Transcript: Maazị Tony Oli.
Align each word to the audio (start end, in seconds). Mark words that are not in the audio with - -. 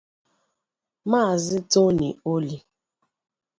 Maazị 1.09 1.57
Tony 1.71 2.09
Oli. 2.33 2.57